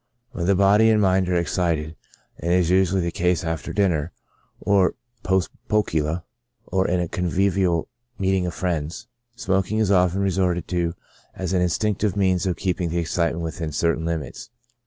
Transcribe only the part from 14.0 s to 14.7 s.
limits.